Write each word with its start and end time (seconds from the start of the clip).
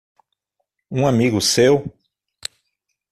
Um 0.89 1.05
amigo 1.05 1.39
seu? 1.39 1.85